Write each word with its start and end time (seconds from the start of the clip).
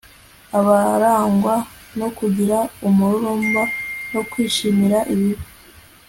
abarangwa 0.59 1.55
no 1.99 2.07
kugira 2.17 2.57
umururumba 2.87 3.63
no 4.13 4.21
kwishimira 4.29 4.99
ibibi 5.13 5.45